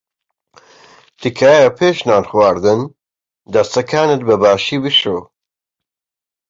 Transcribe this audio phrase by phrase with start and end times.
[1.19, 2.79] تکایە پێش نان خواردن
[3.53, 5.17] دەستەکانت بەباشی بشۆ.